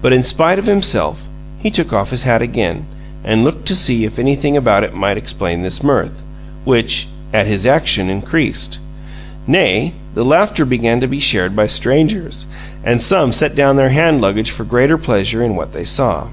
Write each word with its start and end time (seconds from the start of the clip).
But, 0.00 0.12
in 0.12 0.22
spite 0.22 0.60
of 0.60 0.66
himself, 0.66 1.28
he 1.58 1.72
took 1.72 1.92
off 1.92 2.10
his 2.10 2.22
hat 2.22 2.40
again, 2.40 2.86
and 3.24 3.42
looked 3.42 3.66
to 3.66 3.74
see 3.74 4.04
if 4.04 4.16
anything 4.16 4.56
about 4.56 4.84
it 4.84 4.94
might 4.94 5.16
explain 5.16 5.62
this 5.62 5.82
mirth, 5.82 6.22
which, 6.62 7.08
at 7.34 7.48
his 7.48 7.66
action, 7.66 8.08
increased. 8.08 8.78
Nay, 9.44 9.92
the 10.14 10.24
laughter 10.24 10.64
began 10.64 11.00
to 11.00 11.08
be 11.08 11.18
shared 11.18 11.56
by 11.56 11.66
strangers; 11.66 12.46
and 12.84 13.02
some 13.02 13.32
set 13.32 13.56
down 13.56 13.74
their 13.74 13.88
hand 13.88 14.20
luggage 14.20 14.52
for 14.52 14.62
greater 14.62 14.96
pleasure 14.98 15.42
in 15.42 15.56
what 15.56 15.72
they 15.72 15.82
saw. 15.82 16.28